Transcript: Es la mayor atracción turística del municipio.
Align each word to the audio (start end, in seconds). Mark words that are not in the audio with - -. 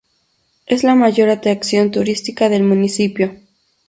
Es 0.65 0.83
la 0.83 0.95
mayor 0.95 1.29
atracción 1.29 1.91
turística 1.91 2.49
del 2.49 2.63
municipio. 2.63 3.35